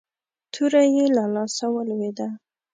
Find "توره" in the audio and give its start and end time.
0.53-0.81